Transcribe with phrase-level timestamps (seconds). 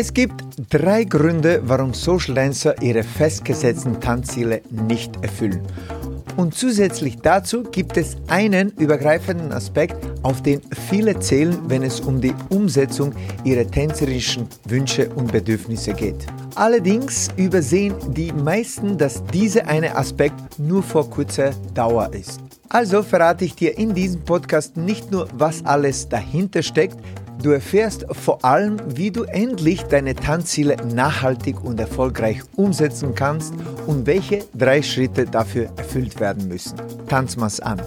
[0.00, 5.60] Es gibt drei Gründe, warum Social Dancer ihre festgesetzten Tanzziele nicht erfüllen.
[6.36, 12.20] Und zusätzlich dazu gibt es einen übergreifenden Aspekt, auf den viele zählen, wenn es um
[12.20, 16.28] die Umsetzung ihrer tänzerischen Wünsche und Bedürfnisse geht.
[16.54, 22.38] Allerdings übersehen die meisten, dass dieser eine Aspekt nur vor kurzer Dauer ist.
[22.68, 26.98] Also verrate ich dir in diesem Podcast nicht nur, was alles dahinter steckt,
[27.40, 33.54] Du erfährst vor allem, wie du endlich deine Tanzziele nachhaltig und erfolgreich umsetzen kannst
[33.86, 36.76] und welche drei Schritte dafür erfüllt werden müssen.
[37.08, 37.80] Tanz mal's an.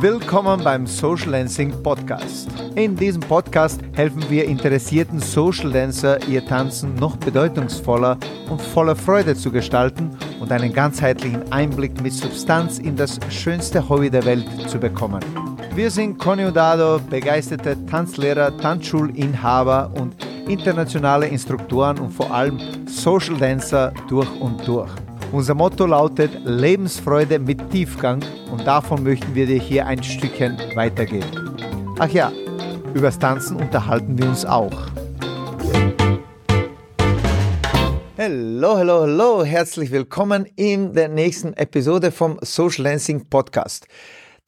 [0.00, 2.48] Willkommen beim Social Dancing Podcast.
[2.74, 9.36] In diesem Podcast helfen wir interessierten Social Dancer, ihr Tanzen noch bedeutungsvoller und voller Freude
[9.36, 14.78] zu gestalten und einen ganzheitlichen Einblick mit Substanz in das schönste Hobby der Welt zu
[14.78, 15.20] bekommen.
[15.80, 20.14] Wir sind Conny Udado, begeisterte Tanzlehrer, Tanzschulinhaber und
[20.46, 24.90] internationale Instruktoren und vor allem Social Dancer durch und durch.
[25.32, 31.56] Unser Motto lautet Lebensfreude mit Tiefgang und davon möchten wir dir hier ein Stückchen weitergeben.
[31.98, 32.30] Ach ja,
[32.92, 34.76] übers Tanzen unterhalten wir uns auch.
[38.18, 43.86] Hallo, hallo, hallo, herzlich willkommen in der nächsten Episode vom Social Dancing Podcast.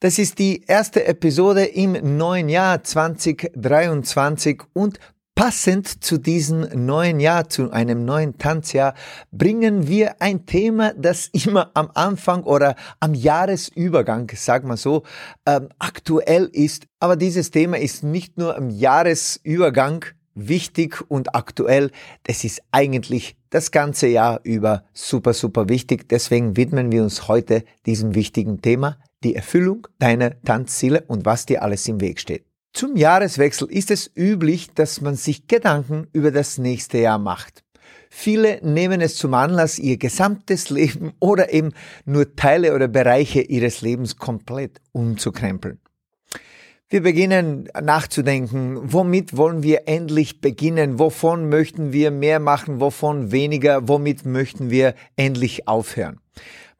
[0.03, 4.99] Das ist die erste Episode im neuen Jahr 2023 und
[5.33, 8.95] Passend zu diesem neuen Jahr, zu einem neuen Tanzjahr,
[9.31, 15.03] bringen wir ein Thema, das immer am Anfang oder am Jahresübergang, sag mal so,
[15.45, 16.85] ähm, aktuell ist.
[16.99, 20.03] Aber dieses Thema ist nicht nur am Jahresübergang
[20.35, 21.91] wichtig und aktuell,
[22.23, 26.09] das ist eigentlich das ganze Jahr über super, super wichtig.
[26.09, 31.63] Deswegen widmen wir uns heute diesem wichtigen Thema, die Erfüllung deiner Tanzziele und was dir
[31.63, 32.45] alles im Weg steht.
[32.73, 37.63] Zum Jahreswechsel ist es üblich, dass man sich Gedanken über das nächste Jahr macht.
[38.09, 41.71] Viele nehmen es zum Anlass, ihr gesamtes Leben oder eben
[42.05, 45.79] nur Teile oder Bereiche ihres Lebens komplett umzukrempeln.
[46.89, 53.87] Wir beginnen nachzudenken, womit wollen wir endlich beginnen, wovon möchten wir mehr machen, wovon weniger,
[53.87, 56.19] womit möchten wir endlich aufhören.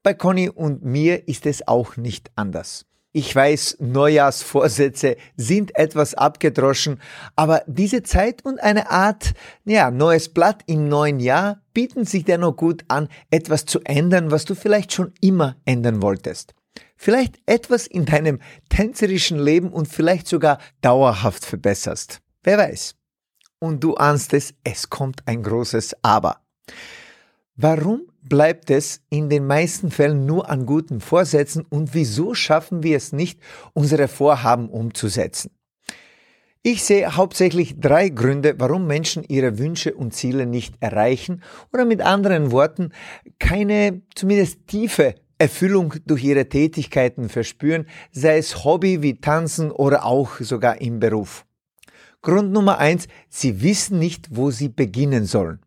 [0.03, 2.85] Bei Conny und mir ist es auch nicht anders.
[3.13, 6.99] Ich weiß, Neujahrsvorsätze sind etwas abgedroschen,
[7.37, 9.33] aber diese Zeit und eine Art,
[9.63, 14.43] ja, neues Blatt im neuen Jahr bieten sich dennoch gut an, etwas zu ändern, was
[14.43, 16.53] du vielleicht schon immer ändern wolltest.
[16.97, 22.19] Vielleicht etwas in deinem tänzerischen Leben und vielleicht sogar dauerhaft verbesserst.
[22.43, 22.95] Wer weiß.
[23.59, 26.41] Und du ahnst es, es kommt ein großes Aber.
[27.55, 32.97] Warum bleibt es in den meisten Fällen nur an guten Vorsätzen und wieso schaffen wir
[32.97, 33.39] es nicht,
[33.73, 35.51] unsere Vorhaben umzusetzen?
[36.65, 42.01] Ich sehe hauptsächlich drei Gründe, warum Menschen ihre Wünsche und Ziele nicht erreichen oder mit
[42.01, 42.93] anderen Worten
[43.37, 50.39] keine zumindest tiefe Erfüllung durch ihre Tätigkeiten verspüren, sei es Hobby wie Tanzen oder auch
[50.39, 51.45] sogar im Beruf.
[52.21, 55.59] Grund Nummer eins, sie wissen nicht, wo sie beginnen sollen.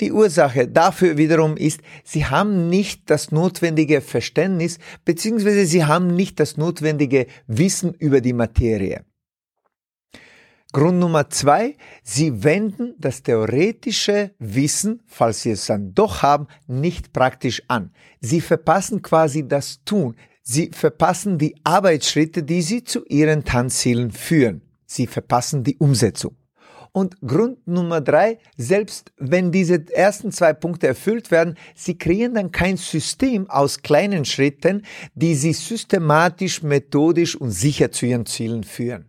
[0.00, 5.64] Die Ursache dafür wiederum ist, sie haben nicht das notwendige Verständnis bzw.
[5.64, 9.04] sie haben nicht das notwendige Wissen über die Materie.
[10.70, 17.14] Grund Nummer zwei, sie wenden das theoretische Wissen, falls sie es dann doch haben, nicht
[17.14, 17.90] praktisch an.
[18.20, 20.14] Sie verpassen quasi das Tun.
[20.42, 24.60] Sie verpassen die Arbeitsschritte, die sie zu ihren Tanzzielen führen.
[24.84, 26.36] Sie verpassen die Umsetzung.
[26.92, 32.50] Und Grund Nummer drei, selbst wenn diese ersten zwei Punkte erfüllt werden, sie kreieren dann
[32.50, 34.82] kein System aus kleinen Schritten,
[35.14, 39.08] die sie systematisch, methodisch und sicher zu ihren Zielen führen.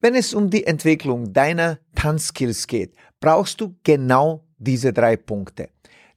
[0.00, 5.68] Wenn es um die Entwicklung deiner Tanzskills geht, brauchst du genau diese drei Punkte.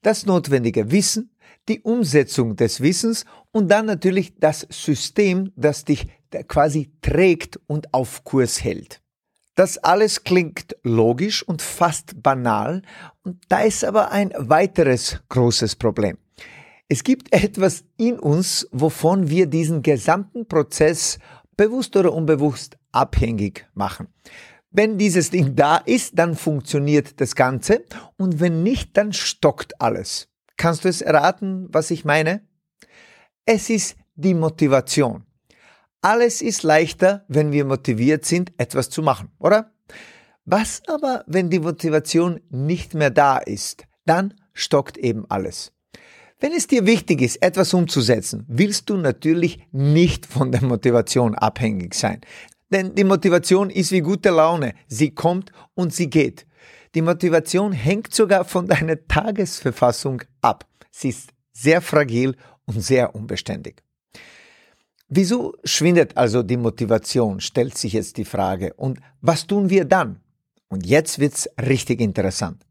[0.01, 1.29] Das notwendige Wissen,
[1.67, 6.07] die Umsetzung des Wissens und dann natürlich das System, das dich
[6.47, 9.01] quasi trägt und auf Kurs hält.
[9.55, 12.81] Das alles klingt logisch und fast banal
[13.23, 16.17] und da ist aber ein weiteres großes Problem.
[16.89, 21.17] Es gibt etwas in uns, wovon wir diesen gesamten Prozess
[21.55, 24.07] bewusst oder unbewusst abhängig machen.
[24.71, 27.85] Wenn dieses Ding da ist, dann funktioniert das Ganze
[28.17, 30.27] und wenn nicht, dann stockt alles.
[30.57, 32.41] Kannst du es erraten, was ich meine?
[33.45, 35.23] Es ist die Motivation.
[36.05, 39.73] Alles ist leichter, wenn wir motiviert sind, etwas zu machen, oder?
[40.45, 43.87] Was aber, wenn die Motivation nicht mehr da ist?
[44.05, 45.71] Dann stockt eben alles.
[46.39, 51.95] Wenn es dir wichtig ist, etwas umzusetzen, willst du natürlich nicht von der Motivation abhängig
[51.95, 52.21] sein.
[52.69, 54.75] Denn die Motivation ist wie gute Laune.
[54.87, 56.45] Sie kommt und sie geht.
[56.93, 60.67] Die Motivation hängt sogar von deiner Tagesverfassung ab.
[60.91, 62.35] Sie ist sehr fragil
[62.65, 63.84] und sehr unbeständig.
[65.07, 68.73] Wieso schwindet also die Motivation, stellt sich jetzt die Frage.
[68.73, 70.19] Und was tun wir dann?
[70.67, 72.65] Und jetzt wird's richtig interessant.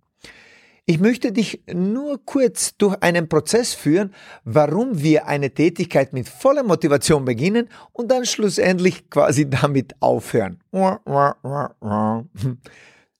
[0.87, 4.13] Ich möchte dich nur kurz durch einen Prozess führen,
[4.45, 10.59] warum wir eine Tätigkeit mit voller Motivation beginnen und dann schlussendlich quasi damit aufhören.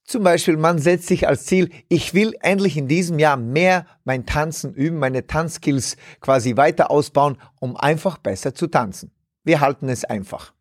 [0.05, 4.27] Zum Beispiel, man setzt sich als Ziel, ich will endlich in diesem Jahr mehr mein
[4.27, 9.11] Tanzen üben, meine Tanzskills quasi weiter ausbauen, um einfach besser zu tanzen.
[9.43, 10.53] Wir halten es einfach.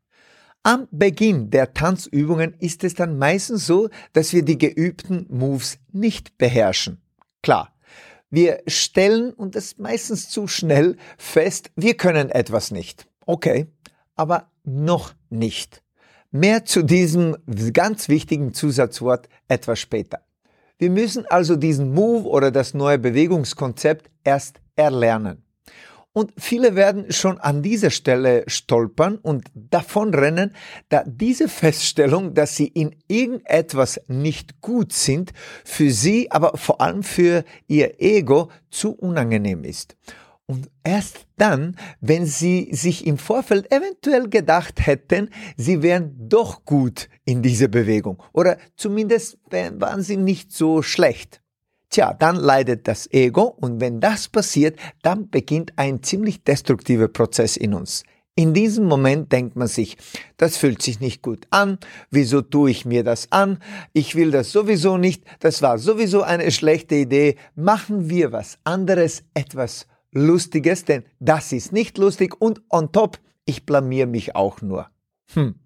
[0.62, 6.38] Am Beginn der Tanzübungen ist es dann meistens so, dass wir die geübten Moves nicht
[6.38, 7.02] beherrschen.
[7.42, 7.70] Klar,
[8.30, 13.06] wir stellen, und das meistens zu schnell, fest, wir können etwas nicht.
[13.26, 13.66] Okay,
[14.14, 15.83] aber noch nicht.
[16.36, 17.36] Mehr zu diesem
[17.72, 20.18] ganz wichtigen Zusatzwort etwas später.
[20.78, 25.44] Wir müssen also diesen Move oder das neue Bewegungskonzept erst erlernen.
[26.12, 30.56] Und viele werden schon an dieser Stelle stolpern und davonrennen,
[30.88, 35.32] da diese Feststellung, dass sie in irgendetwas nicht gut sind,
[35.64, 39.96] für sie, aber vor allem für ihr Ego zu unangenehm ist.
[40.46, 47.08] Und erst dann, wenn sie sich im Vorfeld eventuell gedacht hätten, sie wären doch gut
[47.24, 51.40] in dieser Bewegung oder zumindest waren sie nicht so schlecht.
[51.88, 57.56] Tja, dann leidet das Ego und wenn das passiert, dann beginnt ein ziemlich destruktiver Prozess
[57.56, 58.02] in uns.
[58.36, 59.96] In diesem Moment denkt man sich,
[60.36, 61.78] das fühlt sich nicht gut an,
[62.10, 63.60] wieso tue ich mir das an,
[63.92, 69.22] ich will das sowieso nicht, das war sowieso eine schlechte Idee, machen wir was anderes,
[69.34, 74.88] etwas Lustiges, denn das ist nicht lustig und on top, ich blamier mich auch nur.
[75.34, 75.56] Hm.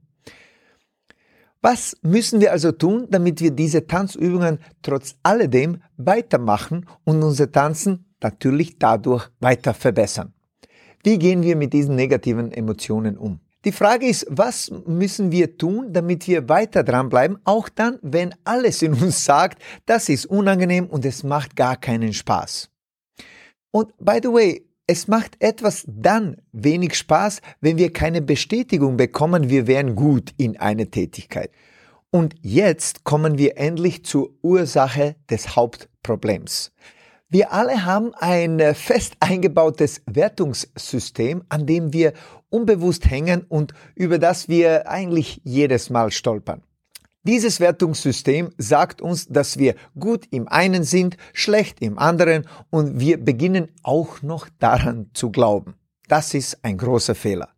[1.61, 8.07] Was müssen wir also tun, damit wir diese Tanzübungen trotz alledem weitermachen und unser Tanzen
[8.23, 10.33] natürlich dadurch weiter verbessern?
[11.05, 13.41] Wie gehen wir mit diesen negativen Emotionen um?
[13.65, 18.83] Die Frage ist, was müssen wir tun, damit wir weiter dranbleiben, auch dann, wenn alles
[18.83, 22.71] in uns sagt, das ist unangenehm und es macht gar keinen Spaß.
[23.71, 29.51] Und by the way, es macht etwas dann wenig Spaß, wenn wir keine Bestätigung bekommen,
[29.51, 31.51] wir wären gut in einer Tätigkeit.
[32.11, 36.73] Und jetzt kommen wir endlich zur Ursache des Hauptproblems.
[37.29, 42.15] Wir alle haben ein fest eingebautes Wertungssystem, an dem wir
[42.49, 46.63] unbewusst hängen und über das wir eigentlich jedes Mal stolpern.
[47.29, 53.23] Dieses Wertungssystem sagt uns, dass wir gut im einen sind, schlecht im anderen und wir
[53.23, 55.75] beginnen auch noch daran zu glauben.
[56.09, 57.51] Das ist ein großer Fehler.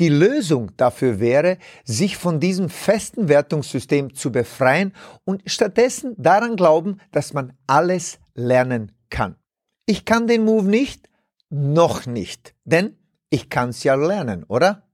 [0.00, 6.98] Die Lösung dafür wäre, sich von diesem festen Wertungssystem zu befreien und stattdessen daran glauben,
[7.12, 9.36] dass man alles lernen kann.
[9.84, 11.10] Ich kann den Move nicht,
[11.50, 12.96] noch nicht, denn
[13.28, 14.88] ich kann es ja lernen, oder?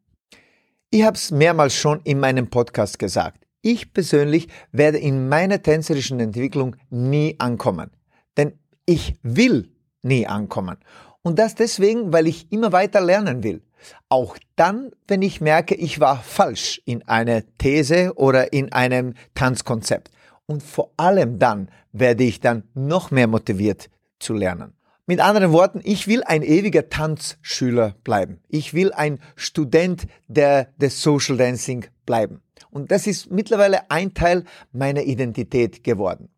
[0.91, 3.47] Ich habe es mehrmals schon in meinem Podcast gesagt.
[3.63, 7.91] Ich persönlich werde in meiner tänzerischen Entwicklung nie ankommen.
[8.37, 9.71] Denn ich will
[10.03, 10.79] nie ankommen.
[11.23, 13.63] Und das deswegen, weil ich immer weiter lernen will.
[14.09, 20.11] Auch dann, wenn ich merke, ich war falsch in einer These oder in einem Tanzkonzept.
[20.47, 24.73] Und vor allem dann werde ich dann noch mehr motiviert zu lernen.
[25.07, 28.41] Mit anderen Worten, ich will ein ewiger Tanzschüler bleiben.
[28.49, 32.43] Ich will ein Student der, des Social Dancing bleiben.
[32.71, 36.29] Und das ist mittlerweile ein Teil meiner Identität geworden.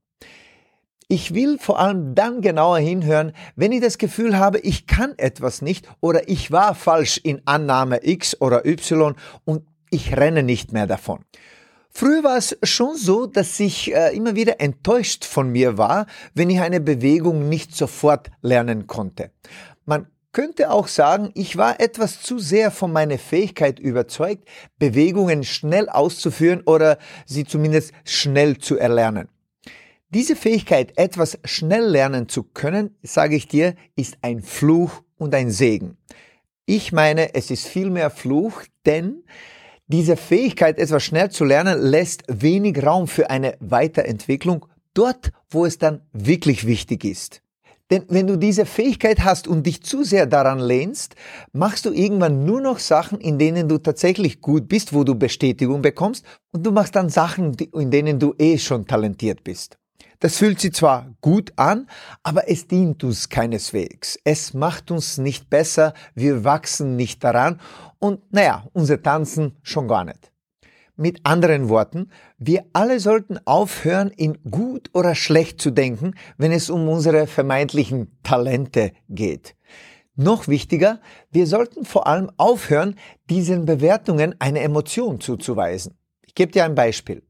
[1.09, 5.61] Ich will vor allem dann genauer hinhören, wenn ich das Gefühl habe, ich kann etwas
[5.61, 10.87] nicht oder ich war falsch in Annahme X oder Y und ich renne nicht mehr
[10.87, 11.25] davon.
[11.91, 16.49] Früher war es schon so, dass ich äh, immer wieder enttäuscht von mir war, wenn
[16.49, 19.31] ich eine Bewegung nicht sofort lernen konnte.
[19.85, 24.49] Man könnte auch sagen, ich war etwas zu sehr von meiner Fähigkeit überzeugt,
[24.79, 29.29] Bewegungen schnell auszuführen oder sie zumindest schnell zu erlernen.
[30.09, 35.51] Diese Fähigkeit, etwas schnell lernen zu können, sage ich dir, ist ein Fluch und ein
[35.51, 35.97] Segen.
[36.67, 39.25] Ich meine, es ist vielmehr Fluch, denn
[39.87, 45.79] diese Fähigkeit, etwas schnell zu lernen, lässt wenig Raum für eine Weiterentwicklung dort, wo es
[45.79, 47.43] dann wirklich wichtig ist.
[47.93, 51.15] Denn wenn du diese Fähigkeit hast und dich zu sehr daran lehnst,
[51.53, 55.83] machst du irgendwann nur noch Sachen, in denen du tatsächlich gut bist, wo du Bestätigung
[55.83, 59.77] bekommst, und du machst dann Sachen, in denen du eh schon talentiert bist.
[60.21, 61.87] Das fühlt sich zwar gut an,
[62.23, 64.19] aber es dient uns keineswegs.
[64.25, 67.61] Es macht uns nicht besser, wir wachsen nicht daran
[67.99, 70.32] und naja, unser Tanzen schon gar nicht.
[70.97, 76.69] Mit anderen Worten, wir alle sollten aufhören, in gut oder schlecht zu denken, wenn es
[76.69, 79.57] um unsere vermeintlichen Talente geht.
[80.17, 82.97] Noch wichtiger, wir sollten vor allem aufhören,
[83.31, 85.97] diesen Bewertungen eine Emotion zuzuweisen.
[86.27, 87.23] Ich gebe dir ein Beispiel.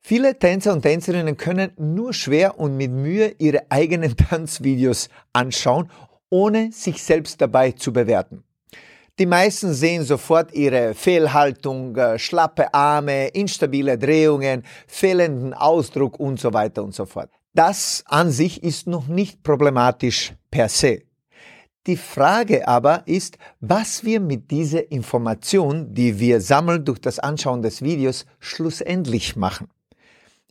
[0.00, 5.90] Viele Tänzer und Tänzerinnen können nur schwer und mit Mühe ihre eigenen Tanzvideos anschauen,
[6.30, 8.42] ohne sich selbst dabei zu bewerten.
[9.18, 16.52] Die meisten sehen sofort ihre Fehlhaltung, äh, schlappe Arme, instabile Drehungen, fehlenden Ausdruck und so
[16.52, 17.30] weiter und so fort.
[17.54, 21.04] Das an sich ist noch nicht problematisch per se.
[21.86, 27.62] Die Frage aber ist, was wir mit dieser Information, die wir sammeln durch das Anschauen
[27.62, 29.68] des Videos, schlussendlich machen.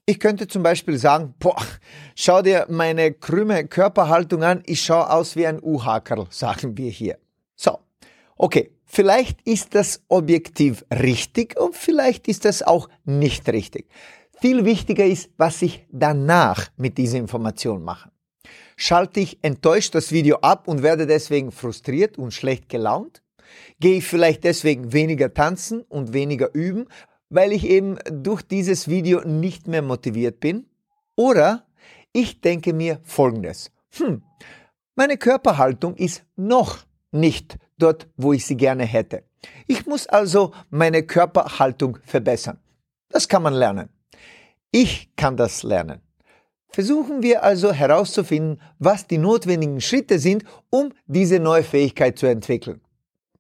[0.08, 1.62] Ich könnte zum Beispiel sagen, boah,
[2.16, 7.20] schau dir meine krümme Körperhaltung an, ich schaue aus wie ein U-Hakerl, sagen wir hier.
[8.38, 13.88] Okay, vielleicht ist das objektiv richtig und vielleicht ist das auch nicht richtig.
[14.42, 18.12] Viel wichtiger ist, was ich danach mit dieser Information mache
[18.76, 23.22] schalte ich enttäuscht das Video ab und werde deswegen frustriert und schlecht gelaunt?
[23.80, 26.88] Gehe ich vielleicht deswegen weniger tanzen und weniger üben,
[27.30, 30.68] weil ich eben durch dieses Video nicht mehr motiviert bin?
[31.16, 31.66] Oder
[32.12, 33.72] ich denke mir Folgendes.
[33.98, 34.24] Hm,
[34.96, 36.80] meine Körperhaltung ist noch
[37.16, 39.24] nicht dort, wo ich sie gerne hätte.
[39.68, 42.60] Ich muss also meine Körperhaltung verbessern.
[43.10, 43.90] Das kann man lernen.
[44.72, 46.02] Ich kann das lernen.
[46.70, 52.82] Versuchen wir also herauszufinden, was die notwendigen Schritte sind, um diese neue Fähigkeit zu entwickeln.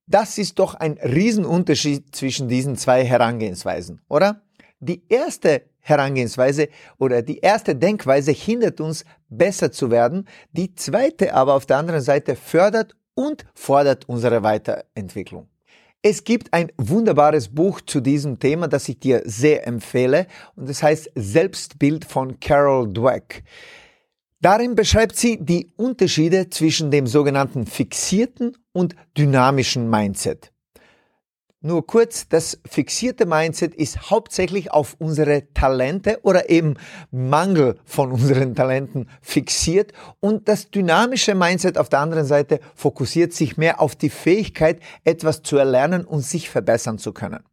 [0.07, 4.43] Das ist doch ein Riesenunterschied zwischen diesen zwei Herangehensweisen, oder?
[4.79, 11.55] Die erste Herangehensweise oder die erste Denkweise hindert uns, besser zu werden, die zweite aber
[11.55, 15.47] auf der anderen Seite fördert und fordert unsere Weiterentwicklung.
[16.01, 20.83] Es gibt ein wunderbares Buch zu diesem Thema, das ich dir sehr empfehle und es
[20.83, 23.43] heißt Selbstbild von Carol Dweck.
[24.39, 30.51] Darin beschreibt sie die Unterschiede zwischen dem sogenannten fixierten und dynamischen Mindset.
[31.65, 36.75] Nur kurz, das fixierte Mindset ist hauptsächlich auf unsere Talente oder eben
[37.09, 43.57] Mangel von unseren Talenten fixiert und das dynamische Mindset auf der anderen Seite fokussiert sich
[43.57, 47.43] mehr auf die Fähigkeit, etwas zu erlernen und sich verbessern zu können.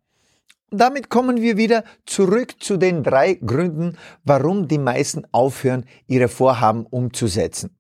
[0.71, 6.85] damit kommen wir wieder zurück zu den drei Gründen, warum die meisten aufhören, ihre Vorhaben
[6.85, 7.79] umzusetzen.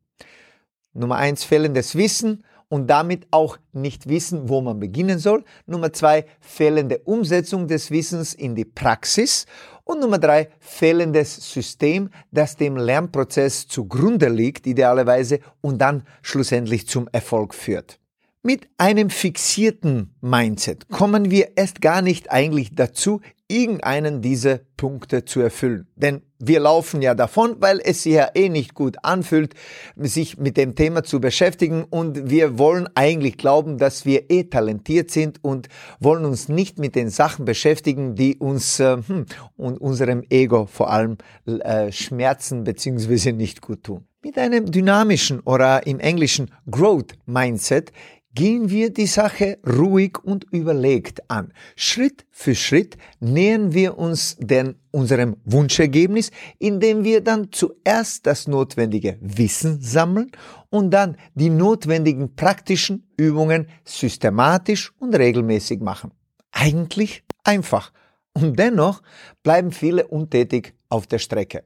[0.94, 5.44] Nummer eins, fehlendes Wissen und damit auch nicht wissen, wo man beginnen soll.
[5.66, 9.44] Nummer zwei, fehlende Umsetzung des Wissens in die Praxis.
[9.84, 17.10] Und Nummer drei, fehlendes System, das dem Lernprozess zugrunde liegt, idealerweise, und dann schlussendlich zum
[17.12, 17.98] Erfolg führt.
[18.44, 25.38] Mit einem fixierten Mindset kommen wir erst gar nicht eigentlich dazu, irgendeinen dieser Punkte zu
[25.40, 25.86] erfüllen.
[25.94, 29.54] Denn wir laufen ja davon, weil es sich ja eh nicht gut anfühlt,
[29.94, 35.12] sich mit dem Thema zu beschäftigen und wir wollen eigentlich glauben, dass wir eh talentiert
[35.12, 35.68] sind und
[36.00, 40.90] wollen uns nicht mit den Sachen beschäftigen, die uns äh, hm, und unserem Ego vor
[40.90, 43.30] allem äh, schmerzen bzw.
[43.30, 44.04] nicht gut tun.
[44.24, 47.92] Mit einem dynamischen oder im Englischen Growth Mindset
[48.34, 51.52] gehen wir die Sache ruhig und überlegt an.
[51.76, 59.18] Schritt für Schritt nähern wir uns denn unserem Wunschergebnis, indem wir dann zuerst das notwendige
[59.20, 60.30] Wissen sammeln
[60.70, 66.12] und dann die notwendigen praktischen Übungen systematisch und regelmäßig machen.
[66.50, 67.92] Eigentlich einfach.
[68.34, 69.02] Und dennoch
[69.42, 71.64] bleiben viele untätig auf der Strecke.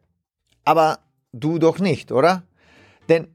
[0.64, 0.98] Aber
[1.32, 2.42] du doch nicht, oder?
[3.08, 3.28] Denn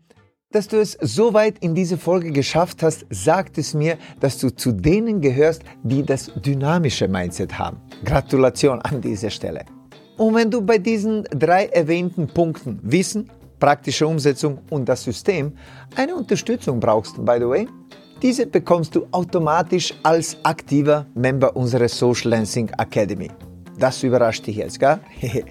[0.52, 4.50] dass du es so weit in diese Folge geschafft hast, sagt es mir, dass du
[4.50, 7.78] zu denen gehörst, die das dynamische Mindset haben.
[8.04, 9.66] Gratulation an dieser Stelle.
[10.18, 13.30] Und wenn du bei diesen drei erwähnten Punkten Wissen,
[13.60, 15.54] praktische Umsetzung und das System
[15.96, 17.68] eine Unterstützung brauchst, by the way,
[18.22, 23.30] diese bekommst du automatisch als aktiver Member unserer Social Lansing Academy.
[23.80, 25.00] Das überrascht dich jetzt, gell?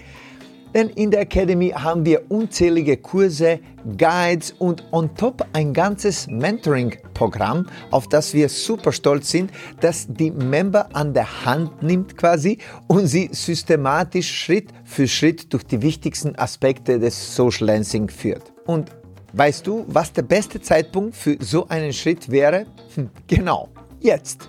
[0.75, 3.59] Denn in der Academy haben wir unzählige Kurse,
[3.99, 9.51] Guides und on top ein ganzes Mentoring-Programm, auf das wir super stolz sind,
[9.81, 15.65] das die Member an der Hand nimmt quasi und sie systematisch Schritt für Schritt durch
[15.65, 18.53] die wichtigsten Aspekte des Social Lansing führt.
[18.67, 18.91] Und
[19.33, 22.67] weißt du, was der beste Zeitpunkt für so einen Schritt wäre?
[23.27, 23.69] Genau,
[24.01, 24.49] jetzt.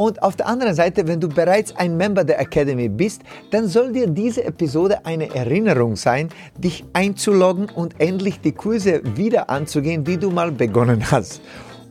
[0.00, 3.92] Und auf der anderen Seite, wenn du bereits ein Member der Academy bist, dann soll
[3.92, 10.16] dir diese Episode eine Erinnerung sein, dich einzuloggen und endlich die Kurse wieder anzugehen, die
[10.16, 11.42] du mal begonnen hast.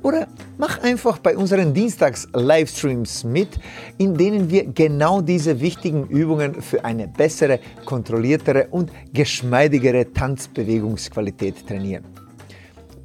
[0.02, 3.60] Oder mach einfach bei unseren Dienstags-Livestreams mit,
[4.00, 12.06] in denen wir genau diese wichtigen Übungen für eine bessere, kontrolliertere und geschmeidigere Tanzbewegungsqualität trainieren.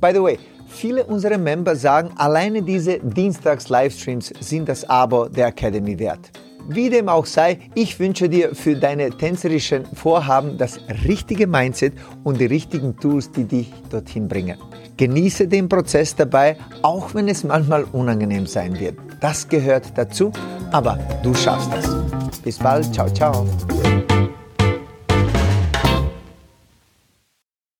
[0.00, 0.38] By the way,
[0.74, 6.30] viele unserer Member sagen, alleine diese Dienstags-Livestreams sind das Abo der Academy wert.
[6.66, 12.40] Wie dem auch sei, ich wünsche dir für deine tänzerischen Vorhaben das richtige Mindset und
[12.40, 14.58] die richtigen Tools, die dich dorthin bringen.
[14.96, 18.96] Genieße den Prozess dabei, auch wenn es manchmal unangenehm sein wird.
[19.20, 20.32] Das gehört dazu,
[20.72, 22.40] aber du schaffst es.
[22.42, 23.46] Bis bald, ciao, ciao.